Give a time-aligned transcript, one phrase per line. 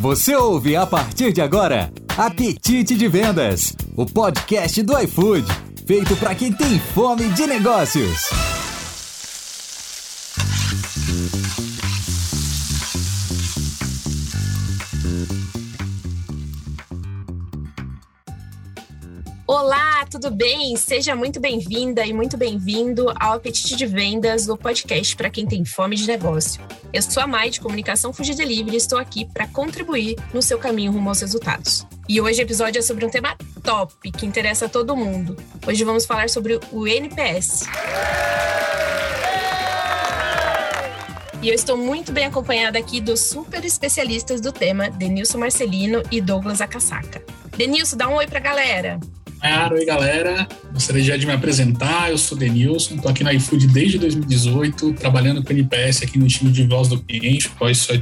[0.00, 5.44] Você ouve a partir de agora Apetite de Vendas, o podcast do iFood,
[5.86, 8.59] feito para quem tem fome de negócios.
[19.60, 20.74] Olá, tudo bem?
[20.74, 25.66] Seja muito bem-vinda e muito bem-vindo ao Apetite de Vendas, o podcast para quem tem
[25.66, 26.62] fome de negócio.
[26.94, 30.92] Eu sou a Mai de Comunicação Fuji e estou aqui para contribuir no seu caminho
[30.92, 31.86] rumo aos resultados.
[32.08, 35.36] E hoje o episódio é sobre um tema top que interessa a todo mundo.
[35.66, 37.64] Hoje vamos falar sobre o NPS.
[41.42, 46.18] E eu estou muito bem acompanhada aqui dos super especialistas do tema, Denilson Marcelino e
[46.18, 47.22] Douglas Akasaka.
[47.58, 48.98] Denilson, dá um oi para a galera.
[49.42, 50.46] Ah, oi, galera.
[50.72, 52.10] Gostaria já de me apresentar.
[52.10, 56.52] Eu sou Denilson, estou aqui na iFood desde 2018, trabalhando com NPS aqui no time
[56.52, 57.50] de voz do cliente,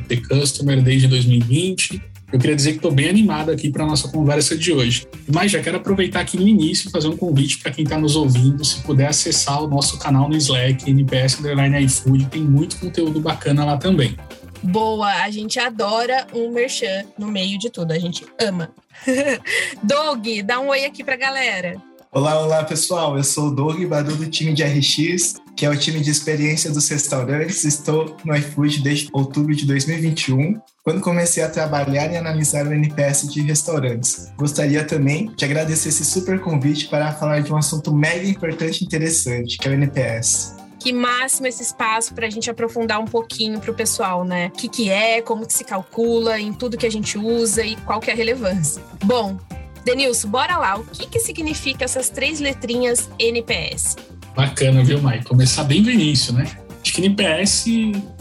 [0.08, 2.02] the Customer, desde 2020.
[2.32, 5.06] Eu queria dizer que estou bem animado aqui para a nossa conversa de hoje.
[5.32, 8.16] Mas já quero aproveitar aqui no início e fazer um convite para quem está nos
[8.16, 13.20] ouvindo, se puder acessar o nosso canal no Slack, NPS Underline iFood, tem muito conteúdo
[13.20, 14.16] bacana lá também.
[14.62, 18.70] Boa, a gente adora um merchan no meio de tudo, a gente ama.
[19.82, 21.76] Doug, dá um oi aqui pra galera.
[22.10, 25.76] Olá, olá pessoal, eu sou o Doug Badu do time de RX, que é o
[25.76, 27.64] time de experiência dos restaurantes.
[27.64, 33.30] Estou no iFood desde outubro de 2021, quando comecei a trabalhar e analisar o NPS
[33.30, 34.32] de restaurantes.
[34.38, 38.86] Gostaria também de agradecer esse super convite para falar de um assunto mega importante e
[38.86, 40.57] interessante, que é o NPS
[40.88, 44.46] que máximo esse espaço para a gente aprofundar um pouquinho para o pessoal, né?
[44.46, 47.76] O que, que é, como que se calcula, em tudo que a gente usa e
[47.76, 48.82] qual que é a relevância.
[49.04, 49.36] Bom,
[49.84, 50.78] Denilson, bora lá.
[50.78, 53.96] O que, que significa essas três letrinhas NPS?
[54.34, 55.26] Bacana, viu, Mike?
[55.26, 56.46] Começar bem do início, né?
[56.82, 57.66] Acho que NPS,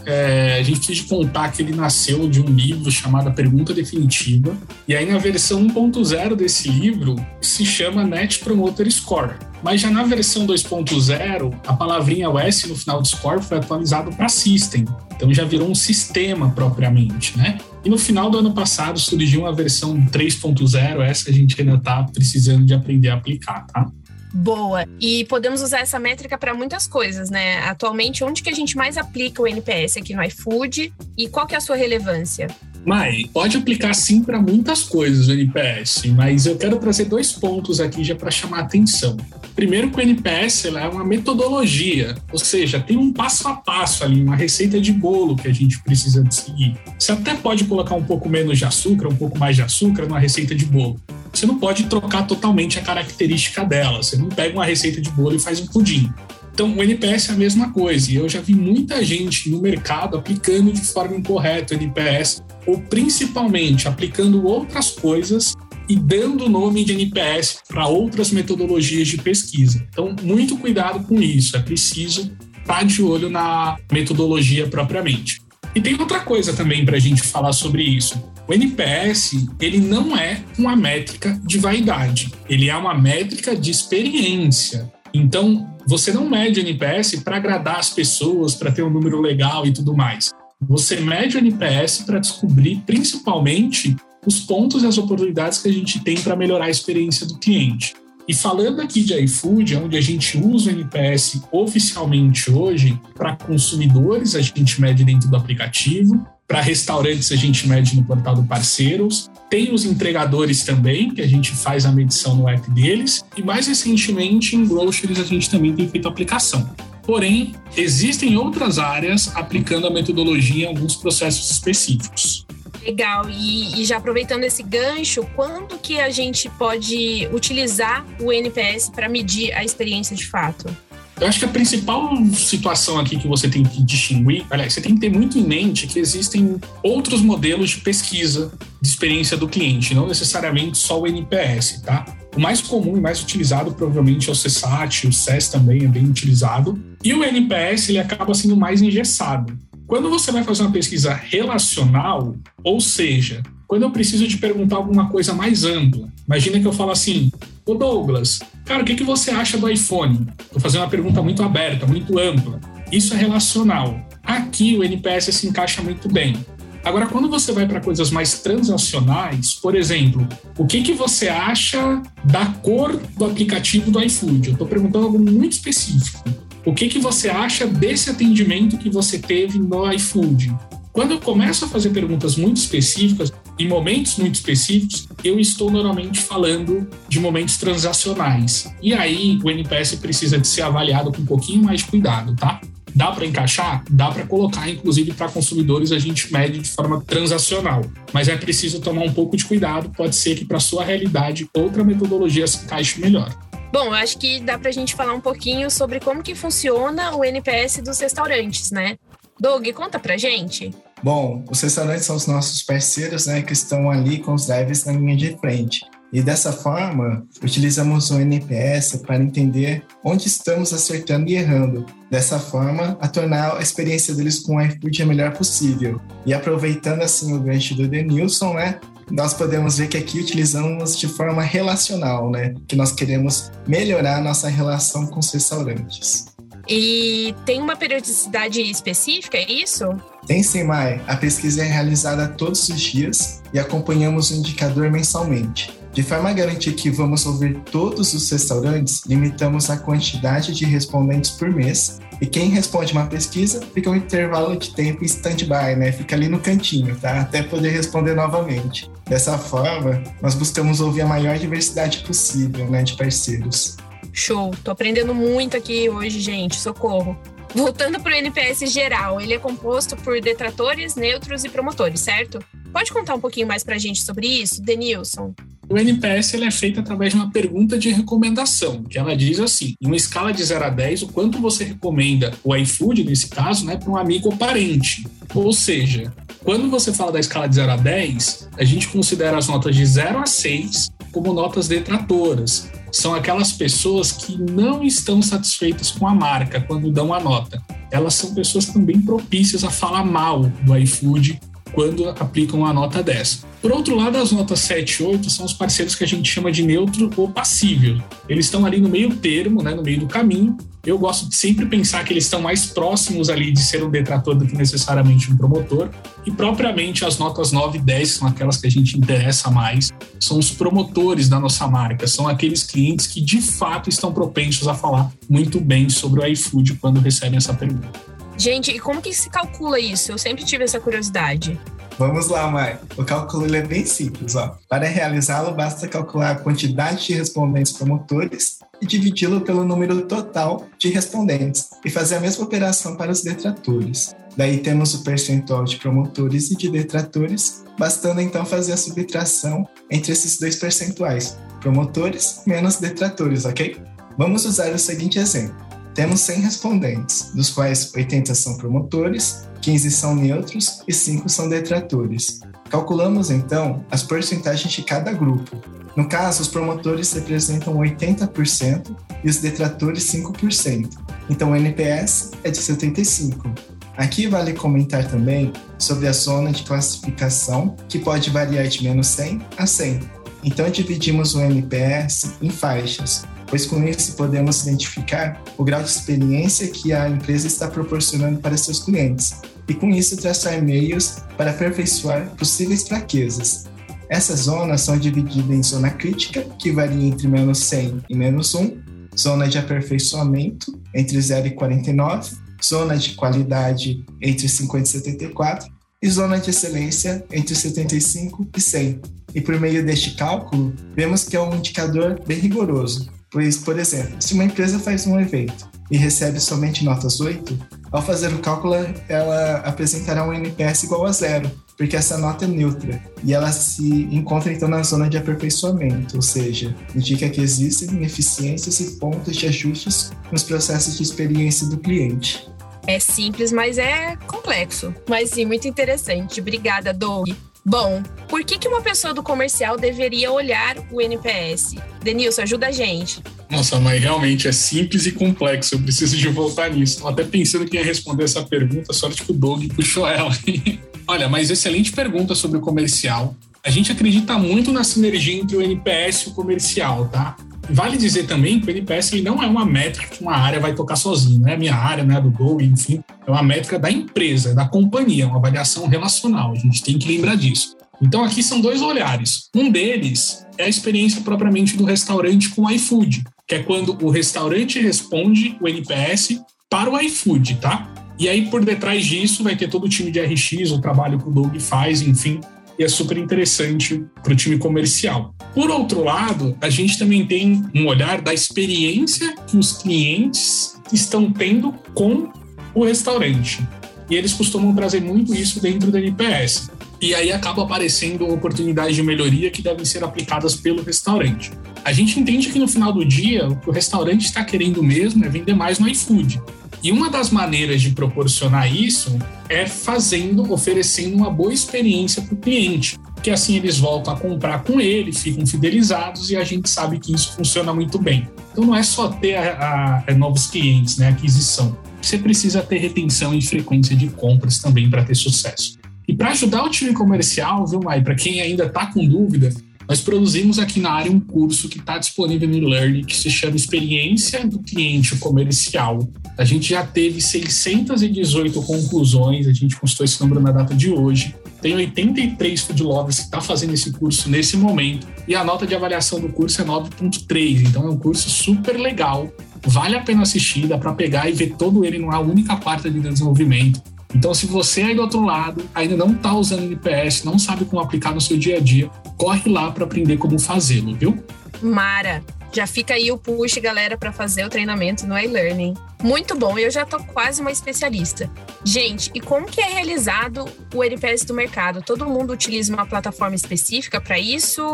[0.04, 4.54] é, a gente precisa contar que ele nasceu de um livro chamado Pergunta Definitiva.
[4.86, 9.36] E aí, na versão 1.0 desse livro, se chama Net Promoter Score.
[9.62, 14.28] Mas já na versão 2.0, a palavrinha S no final do score foi atualizado para
[14.28, 14.84] System.
[15.14, 17.58] Então já virou um sistema propriamente, né?
[17.84, 22.04] E no final do ano passado surgiu uma versão 3.0, essa a gente ainda está
[22.04, 23.90] precisando de aprender a aplicar, tá?
[24.32, 24.86] Boa.
[25.00, 27.60] E podemos usar essa métrica para muitas coisas, né?
[27.60, 31.54] Atualmente, onde que a gente mais aplica o NPS aqui no iFood e qual que
[31.54, 32.48] é a sua relevância?
[32.84, 37.80] Mai, pode aplicar sim para muitas coisas o NPS, mas eu quero trazer dois pontos
[37.80, 39.16] aqui já para chamar a atenção.
[39.58, 44.22] Primeiro que o NPS é uma metodologia, ou seja, tem um passo a passo ali,
[44.22, 46.76] uma receita de bolo que a gente precisa seguir.
[46.96, 50.20] Você até pode colocar um pouco menos de açúcar, um pouco mais de açúcar numa
[50.20, 51.00] receita de bolo.
[51.32, 54.00] Você não pode trocar totalmente a característica dela.
[54.00, 56.08] Você não pega uma receita de bolo e faz um pudim.
[56.54, 58.12] Então, o NPS é a mesma coisa.
[58.12, 62.78] E eu já vi muita gente no mercado aplicando de forma incorreta o NPS, ou
[62.82, 65.52] principalmente aplicando outras coisas
[65.88, 69.86] e dando nome de NPS para outras metodologias de pesquisa.
[69.90, 71.56] Então, muito cuidado com isso.
[71.56, 75.40] É preciso estar de olho na metodologia propriamente.
[75.74, 78.22] E tem outra coisa também para a gente falar sobre isso.
[78.46, 84.90] O NPS, ele não é uma métrica de vaidade, ele é uma métrica de experiência.
[85.12, 89.66] Então, você não mede o NPS para agradar as pessoas, para ter um número legal
[89.66, 90.30] e tudo mais.
[90.60, 93.96] Você mede o NPS para descobrir, principalmente,
[94.28, 97.94] os pontos e as oportunidades que a gente tem para melhorar a experiência do cliente.
[98.28, 104.34] E falando aqui de iFood, onde a gente usa o NPS oficialmente hoje, para consumidores
[104.34, 109.30] a gente mede dentro do aplicativo, para restaurantes a gente mede no portal do Parceiros,
[109.48, 113.66] tem os entregadores também, que a gente faz a medição no app deles, e mais
[113.66, 116.68] recentemente em groceries a gente também tem feito aplicação.
[117.02, 122.46] Porém, existem outras áreas aplicando a metodologia em alguns processos específicos.
[122.82, 123.28] Legal.
[123.28, 129.08] E, e, já aproveitando esse gancho, quando que a gente pode utilizar o NPS para
[129.08, 130.74] medir a experiência de fato?
[131.20, 134.94] Eu acho que a principal situação aqui que você tem que distinguir, aliás, você tem
[134.94, 139.94] que ter muito em mente que existem outros modelos de pesquisa de experiência do cliente,
[139.94, 142.04] não necessariamente só o NPS, tá?
[142.36, 146.04] O mais comum e mais utilizado provavelmente é o CSAT, o CES também é bem
[146.04, 149.58] utilizado, e o NPS ele acaba sendo mais engessado.
[149.88, 155.08] Quando você vai fazer uma pesquisa relacional, ou seja, quando eu preciso te perguntar alguma
[155.08, 157.32] coisa mais ampla, imagina que eu falo assim,
[157.64, 160.26] ô Douglas, cara, o que, que você acha do iPhone?
[160.42, 162.60] Estou fazendo uma pergunta muito aberta, muito ampla.
[162.92, 163.98] Isso é relacional.
[164.22, 166.36] Aqui o NPS se encaixa muito bem.
[166.84, 172.02] Agora, quando você vai para coisas mais transacionais, por exemplo, o que, que você acha
[172.24, 174.48] da cor do aplicativo do iFood?
[174.48, 176.22] Eu estou perguntando algo muito específico.
[176.68, 180.54] O que, que você acha desse atendimento que você teve no iFood?
[180.92, 186.20] Quando eu começo a fazer perguntas muito específicas, em momentos muito específicos, eu estou normalmente
[186.20, 188.70] falando de momentos transacionais.
[188.82, 192.60] E aí o NPS precisa de ser avaliado com um pouquinho mais de cuidado, tá?
[192.94, 193.82] Dá para encaixar?
[193.90, 197.82] Dá para colocar, inclusive para consumidores a gente mede de forma transacional,
[198.12, 201.82] mas é preciso tomar um pouco de cuidado, pode ser que para sua realidade outra
[201.82, 203.47] metodologia se encaixe melhor.
[203.72, 207.24] Bom, acho que dá para a gente falar um pouquinho sobre como que funciona o
[207.24, 208.96] NPS dos restaurantes, né?
[209.38, 210.74] Doug, conta pra gente.
[211.02, 214.92] Bom, os restaurantes são os nossos parceiros, né, que estão ali com os drivers na
[214.92, 215.80] linha de frente.
[216.12, 221.84] E dessa forma, utilizamos o NPS para entender onde estamos acertando e errando.
[222.10, 226.00] Dessa forma, a tornar a experiência deles com o iFood a melhor possível.
[226.24, 228.80] E aproveitando assim o gancho do Denilson, né?
[229.10, 232.54] Nós podemos ver que aqui utilizamos de forma relacional, né?
[232.66, 236.26] Que nós queremos melhorar a nossa relação com os restaurantes.
[236.68, 239.86] E tem uma periodicidade específica, é isso?
[240.26, 241.00] Tem sim, Mai.
[241.06, 245.72] A pesquisa é realizada todos os dias e acompanhamos o indicador mensalmente.
[245.94, 251.30] De forma a garantir que vamos ouvir todos os restaurantes, limitamos a quantidade de respondentes
[251.30, 251.98] por mês.
[252.20, 255.90] E quem responde uma pesquisa fica um intervalo de tempo em stand-by, né?
[255.90, 257.20] Fica ali no cantinho, tá?
[257.20, 258.90] Até poder responder novamente.
[259.08, 263.76] Dessa forma, nós buscamos ouvir a maior diversidade possível, né, de parceiros.
[264.12, 267.16] Show, tô aprendendo muito aqui hoje, gente, socorro.
[267.54, 272.38] Voltando para o NPS geral, ele é composto por detratores, neutros e promotores, certo?
[272.70, 275.34] Pode contar um pouquinho mais para a gente sobre isso, Denilson?
[275.70, 279.74] O NPS ele é feito através de uma pergunta de recomendação, que ela diz assim:
[279.80, 283.64] em uma escala de 0 a 10, o quanto você recomenda o iFood, nesse caso,
[283.64, 285.06] né, para um amigo ou parente.
[285.34, 286.12] Ou seja,
[286.48, 289.84] quando você fala da escala de 0 a 10, a gente considera as notas de
[289.84, 292.70] 0 a 6 como notas detratoras.
[292.90, 297.62] São aquelas pessoas que não estão satisfeitas com a marca quando dão a nota.
[297.90, 301.38] Elas são pessoas também propícias a falar mal do iFood
[301.72, 303.46] quando aplicam a nota 10.
[303.60, 306.52] Por outro lado, as notas 7 e 8 são os parceiros que a gente chama
[306.52, 308.00] de neutro ou passível.
[308.28, 310.56] Eles estão ali no meio termo, né, no meio do caminho.
[310.86, 314.36] Eu gosto de sempre pensar que eles estão mais próximos ali de ser um detrator
[314.36, 315.90] do que necessariamente um promotor.
[316.24, 319.90] E propriamente as notas 9 e 10 são aquelas que a gente interessa mais.
[320.20, 324.74] São os promotores da nossa marca, são aqueles clientes que de fato estão propensos a
[324.74, 328.17] falar muito bem sobre o iFood quando recebem essa pergunta.
[328.38, 330.12] Gente, e como que se calcula isso?
[330.12, 331.60] Eu sempre tive essa curiosidade.
[331.98, 332.78] Vamos lá, Mai.
[332.96, 334.36] O cálculo é bem simples.
[334.36, 334.56] Ó.
[334.68, 340.88] Para realizá-lo, basta calcular a quantidade de respondentes promotores e dividi-lo pelo número total de
[340.90, 344.14] respondentes e fazer a mesma operação para os detratores.
[344.36, 350.12] Daí temos o percentual de promotores e de detratores, bastando então fazer a subtração entre
[350.12, 353.76] esses dois percentuais, promotores menos detratores, ok?
[354.16, 355.67] Vamos usar o seguinte exemplo.
[355.98, 362.38] Temos 100 respondentes, dos quais 80 são promotores, 15 são neutros e 5 são detratores.
[362.70, 365.60] Calculamos então as porcentagens de cada grupo.
[365.96, 370.88] No caso, os promotores representam 80% e os detratores 5%.
[371.28, 373.52] Então o NPS é de 75.
[373.96, 379.40] Aqui vale comentar também sobre a zona de classificação, que pode variar de menos 100
[379.56, 379.98] a 100.
[380.44, 386.68] Então dividimos o NPS em faixas, pois com isso podemos identificar o grau de experiência
[386.68, 392.30] que a empresa está proporcionando para seus clientes e com isso traçar meios para aperfeiçoar
[392.36, 393.66] possíveis fraquezas.
[394.08, 398.78] Essas zonas são divididas em zona crítica, que varia entre menos 100 e menos 1,
[399.18, 406.08] zona de aperfeiçoamento, entre 0 e 49, zona de qualidade, entre 50 e 74, e
[406.08, 409.00] zona de excelência, entre 75 e 100.
[409.34, 414.16] E por meio deste cálculo, vemos que é um indicador bem rigoroso, Pois, por exemplo,
[414.20, 417.58] se uma empresa faz um evento e recebe somente notas 8,
[417.90, 418.74] ao fazer o cálculo,
[419.08, 424.04] ela apresentará um NPS igual a zero, porque essa nota é neutra e ela se
[424.10, 429.46] encontra então na zona de aperfeiçoamento, ou seja, indica que existem ineficiências e pontos de
[429.46, 432.48] ajustes nos processos de experiência do cliente.
[432.86, 434.94] É simples, mas é complexo.
[435.06, 436.40] Mas sim, muito interessante.
[436.40, 437.28] Obrigada, Doug.
[437.68, 441.74] Bom, por que, que uma pessoa do comercial deveria olhar o NPS?
[442.02, 443.22] Denilson, ajuda a gente.
[443.50, 445.74] Nossa, mas realmente é simples e complexo.
[445.74, 446.94] Eu preciso de voltar nisso.
[446.94, 450.30] Estou até pensando que ia responder essa pergunta, sorte que o Doug puxou ela.
[451.06, 453.36] Olha, mas excelente pergunta sobre o comercial.
[453.62, 457.36] A gente acredita muito na sinergia entre o NPS e o comercial, tá?
[457.70, 460.74] Vale dizer também que o NPS ele não é uma métrica que uma área vai
[460.74, 463.78] tocar sozinho, não é a minha área, não é do Go, enfim, é uma métrica
[463.78, 467.76] da empresa, da companhia, uma avaliação relacional, a gente tem que lembrar disso.
[468.00, 469.50] Então aqui são dois olhares.
[469.54, 474.10] Um deles é a experiência propriamente do restaurante com o iFood, que é quando o
[474.10, 477.92] restaurante responde o NPS para o iFood, tá?
[478.18, 481.28] E aí por detrás disso vai ter todo o time de RX, o trabalho que
[481.28, 482.40] o Doug faz, enfim,
[482.78, 485.34] e é super interessante para o time comercial.
[485.52, 491.32] Por outro lado, a gente também tem um olhar da experiência que os clientes estão
[491.32, 492.30] tendo com
[492.74, 493.66] o restaurante.
[494.08, 496.70] E eles costumam trazer muito isso dentro do NPS.
[497.00, 501.52] E aí acaba aparecendo oportunidades de melhoria que devem ser aplicadas pelo restaurante.
[501.84, 505.24] A gente entende que no final do dia, o que o restaurante está querendo mesmo
[505.24, 506.40] é vender mais no iFood.
[506.82, 509.18] E uma das maneiras de proporcionar isso
[509.48, 514.62] é fazendo, oferecendo uma boa experiência para o cliente, que assim eles voltam a comprar
[514.62, 518.28] com ele, ficam fidelizados e a gente sabe que isso funciona muito bem.
[518.52, 521.76] Então não é só ter a, a, a novos clientes, né, aquisição.
[522.00, 525.78] Você precisa ter retenção e frequência de compras também para ter sucesso.
[526.06, 529.52] E para ajudar o time comercial, viu, Mai, para quem ainda está com dúvida,
[529.88, 533.56] nós produzimos aqui na área um curso que está disponível no Learning, que se chama
[533.56, 536.06] Experiência do Cliente Comercial.
[536.36, 541.34] A gente já teve 618 conclusões, a gente consultou esse número na data de hoje.
[541.62, 545.74] Tem 83 food lovers que está fazendo esse curso nesse momento e a nota de
[545.74, 549.32] avaliação do curso é 9.3, então é um curso super legal.
[549.66, 553.00] Vale a pena assistir, dá para pegar e ver todo ele numa única parte de
[553.00, 553.82] desenvolvimento.
[554.14, 557.80] Então, se você aí do outro lado ainda não está usando NPS, não sabe como
[557.80, 561.22] aplicar no seu dia a dia, corre lá para aprender como fazê-lo, viu?
[561.60, 562.22] Mara,
[562.52, 565.74] já fica aí o push, galera, para fazer o treinamento no e-learning.
[566.02, 568.30] Muito bom, eu já tô quase uma especialista.
[568.64, 571.82] Gente, e como que é realizado o NPS do mercado?
[571.82, 574.64] Todo mundo utiliza uma plataforma específica para isso?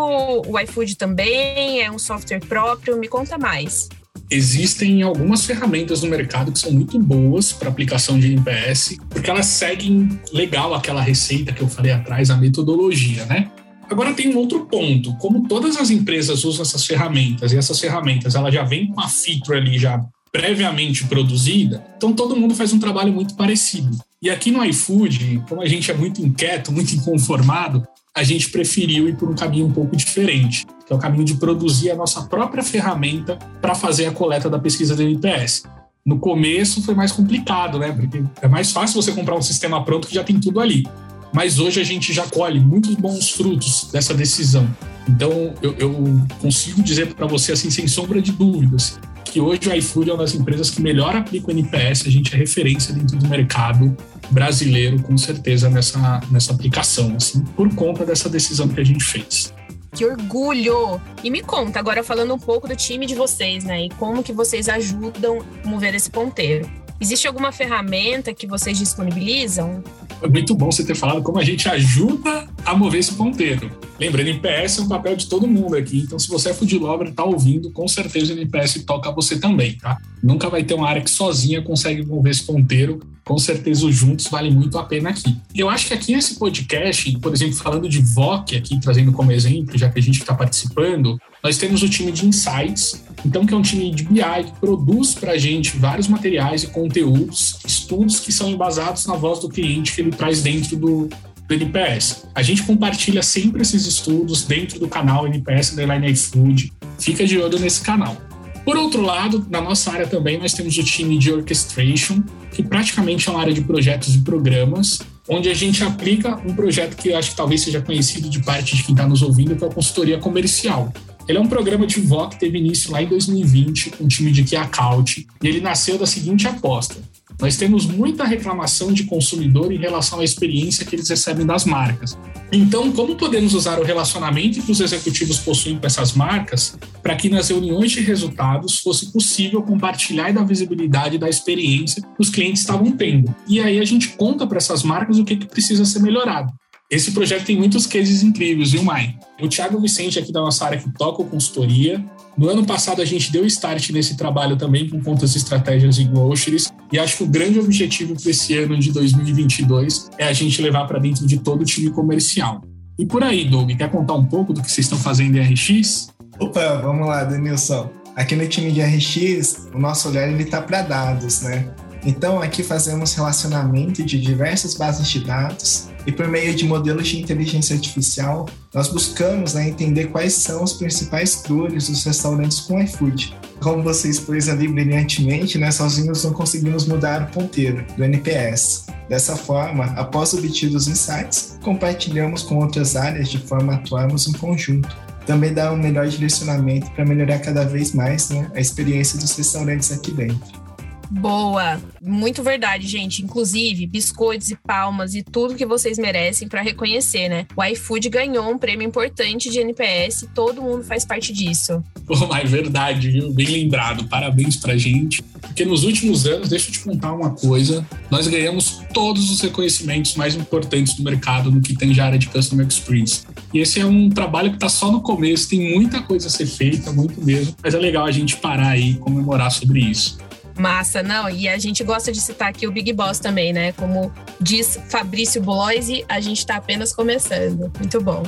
[0.46, 2.98] O iFood também é um software próprio?
[2.98, 3.88] Me conta mais
[4.30, 9.46] existem algumas ferramentas no mercado que são muito boas para aplicação de NPS, porque elas
[9.46, 13.50] seguem legal aquela receita que eu falei atrás, a metodologia, né?
[13.90, 18.34] Agora tem um outro ponto, como todas as empresas usam essas ferramentas e essas ferramentas
[18.34, 20.02] ela já vem com a feature ali já
[20.32, 23.96] previamente produzida, então todo mundo faz um trabalho muito parecido.
[24.20, 29.08] E aqui no iFood, como a gente é muito inquieto, muito inconformado, a gente preferiu
[29.08, 32.22] ir por um caminho um pouco diferente, que é o caminho de produzir a nossa
[32.22, 35.64] própria ferramenta para fazer a coleta da pesquisa do NPS.
[36.06, 37.90] No começo foi mais complicado, né?
[37.90, 40.84] Porque é mais fácil você comprar um sistema pronto que já tem tudo ali.
[41.32, 44.68] Mas hoje a gente já colhe muitos bons frutos dessa decisão.
[45.08, 49.74] Então eu, eu consigo dizer para você, assim, sem sombra de dúvidas, que hoje o
[49.74, 53.16] iFood é uma das empresas que melhor aplica o NPS, a gente é referência dentro
[53.16, 53.96] do mercado
[54.30, 59.52] brasileiro, com certeza, nessa, nessa aplicação, assim, por conta dessa decisão que a gente fez.
[59.92, 61.00] Que orgulho!
[61.22, 63.86] E me conta, agora falando um pouco do time de vocês, né?
[63.86, 66.68] E como que vocês ajudam a mover esse ponteiro.
[67.00, 69.82] Existe alguma ferramenta que vocês disponibilizam?
[70.24, 73.70] É muito bom você ter falado como a gente ajuda a mover esse ponteiro.
[74.00, 77.10] Lembrando, NPS é um papel de todo mundo aqui, então se você é lover e
[77.10, 79.98] está ouvindo, com certeza o NPS toca você também, tá?
[80.22, 84.26] Nunca vai ter uma área que sozinha consegue mover esse ponteiro, com certeza os juntos
[84.28, 85.36] vale muito a pena aqui.
[85.54, 89.76] Eu acho que aqui nesse podcast, por exemplo, falando de VOC aqui, trazendo como exemplo,
[89.76, 93.56] já que a gente está participando, nós temos o time de Insights, então que é
[93.56, 98.32] um time de BI que produz para a gente vários materiais e conteúdos, estudos que
[98.32, 101.08] são embasados na voz do cliente que ele traz dentro do,
[101.48, 102.26] do NPS.
[102.34, 106.72] A gente compartilha sempre esses estudos dentro do canal NPS Underline iFood.
[106.98, 108.16] Fica de olho nesse canal.
[108.64, 113.28] Por outro lado, na nossa área também nós temos o time de orchestration, que praticamente
[113.28, 117.18] é uma área de projetos e programas, onde a gente aplica um projeto que eu
[117.18, 119.70] acho que talvez seja conhecido de parte de quem está nos ouvindo, que é a
[119.70, 120.90] consultoria comercial.
[121.26, 124.30] Ele é um programa de VOC que teve início lá em 2020 com o time
[124.30, 126.96] de Account e ele nasceu da seguinte aposta.
[127.40, 132.16] Nós temos muita reclamação de consumidor em relação à experiência que eles recebem das marcas.
[132.52, 137.28] Então, como podemos usar o relacionamento que os executivos possuem com essas marcas para que
[137.28, 142.92] nas reuniões de resultados fosse possível compartilhar dar visibilidade da experiência que os clientes estavam
[142.92, 143.34] tendo?
[143.48, 146.52] E aí a gente conta para essas marcas o que, que precisa ser melhorado.
[146.94, 149.16] Esse projeto tem muitos cases incríveis, viu, Mai?
[149.42, 152.00] O Thiago Vicente, aqui da nossa área que toca consultoria.
[152.38, 156.72] No ano passado, a gente deu start nesse trabalho também com contas estratégias e groceries.
[156.92, 160.86] E acho que o grande objetivo para esse ano de 2022 é a gente levar
[160.86, 162.62] para dentro de todo o time comercial.
[162.96, 166.10] E por aí, Doug, quer contar um pouco do que vocês estão fazendo em RX?
[166.38, 167.90] Opa, vamos lá, Denilson.
[168.14, 171.68] Aqui no time de RX, o nosso olhar está para dados, né?
[172.06, 177.18] Então, aqui fazemos relacionamento de diversas bases de dados e por meio de modelos de
[177.18, 183.34] inteligência artificial, nós buscamos né, entender quais são os principais dores dos restaurantes com iFood.
[183.60, 188.84] Como você expôs ali brilhantemente, né, sozinhos não conseguimos mudar o ponteiro do NPS.
[189.08, 194.32] Dessa forma, após obtidos os insights, compartilhamos com outras áreas de forma a atuarmos em
[194.32, 194.94] conjunto.
[195.26, 199.90] Também dá um melhor direcionamento para melhorar cada vez mais né, a experiência dos restaurantes
[199.90, 200.63] aqui dentro.
[201.10, 203.22] Boa, muito verdade, gente.
[203.22, 207.46] Inclusive, biscoitos e palmas e tudo que vocês merecem para reconhecer, né?
[207.56, 211.82] O iFood ganhou um prêmio importante de NPS, todo mundo faz parte disso.
[212.06, 213.32] Pô, mas verdade, viu?
[213.32, 214.08] Bem lembrado.
[214.08, 215.22] Parabéns pra gente.
[215.40, 220.16] Porque nos últimos anos, deixa eu te contar uma coisa, nós ganhamos todos os reconhecimentos
[220.16, 223.22] mais importantes do mercado no que tem a área de Customer Experience.
[223.52, 226.46] E esse é um trabalho que está só no começo, tem muita coisa a ser
[226.46, 230.18] feita, muito mesmo, mas é legal a gente parar aí e comemorar sobre isso.
[230.58, 233.72] Massa, não, e a gente gosta de citar aqui o Big Boss também, né?
[233.72, 237.72] Como diz Fabrício Bloise, a gente está apenas começando.
[237.78, 238.22] Muito bom.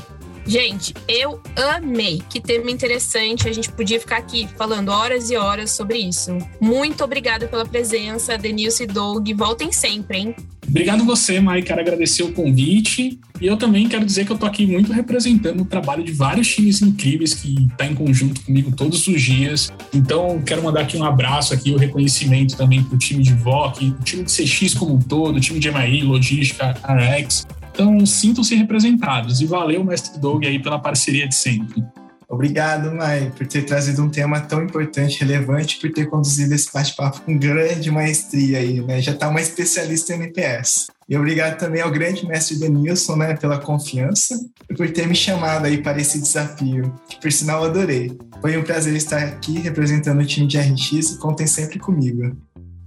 [0.47, 2.23] Gente, eu amei.
[2.30, 3.49] Que tema interessante.
[3.49, 6.38] A gente podia ficar aqui falando horas e horas sobre isso.
[6.61, 9.28] Muito obrigada pela presença, Denilson e Doug.
[9.35, 10.37] Voltem sempre, hein?
[10.69, 11.63] Obrigado você, Mai.
[11.63, 13.19] Quero agradecer o convite.
[13.41, 16.49] E eu também quero dizer que eu tô aqui muito representando o trabalho de vários
[16.55, 19.73] times incríveis que tá em conjunto comigo todos os dias.
[19.95, 24.03] Então, quero mandar aqui um abraço aqui, o reconhecimento também pro time de VOC, o
[24.03, 27.47] time de CX como um todo, o time de MI, Logística, RX.
[27.73, 29.41] Então, sintam-se representados.
[29.41, 31.83] E valeu, mestre Doug, aí pela parceria de sempre.
[32.28, 37.21] Obrigado, Mai, por ter trazido um tema tão importante, relevante, por ter conduzido esse bate-papo
[37.21, 39.00] com grande maestria aí, né?
[39.00, 40.88] Já está uma especialista em NPS.
[41.09, 44.35] E obrigado também ao grande mestre Denilson, né, pela confiança
[44.68, 48.18] e por ter me chamado aí para esse desafio, que por sinal adorei.
[48.40, 52.37] Foi um prazer estar aqui representando o time de RX e contem sempre comigo.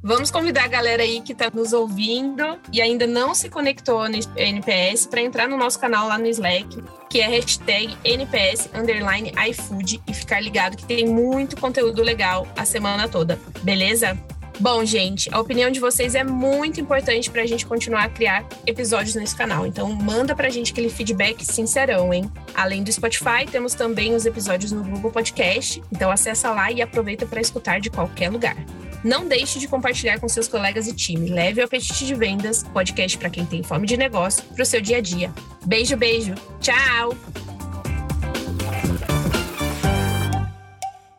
[0.01, 4.18] Vamos convidar a galera aí que está nos ouvindo e ainda não se conectou no
[4.38, 10.01] NPS para entrar no nosso canal lá no Slack, que é hashtag NPS underline iFood
[10.08, 14.18] e ficar ligado que tem muito conteúdo legal a semana toda, beleza?
[14.58, 18.46] Bom, gente, a opinião de vocês é muito importante para a gente continuar a criar
[18.65, 19.65] episódios nesse canal.
[19.65, 22.29] Então, manda para a gente aquele feedback sincerão, hein?
[22.56, 25.82] Além do Spotify, temos também os episódios no Google Podcast.
[25.91, 28.58] Então, acessa lá e aproveita para escutar de qualquer lugar.
[29.03, 31.29] Não deixe de compartilhar com seus colegas e time.
[31.29, 34.82] Leve o Apetite de Vendas, podcast para quem tem fome de negócio, para o seu
[34.82, 35.32] dia a dia.
[35.65, 36.34] Beijo, beijo.
[36.60, 37.15] Tchau!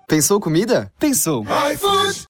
[0.06, 0.92] Pensou comida?
[0.98, 1.44] Pensou.
[1.72, 2.29] iFood!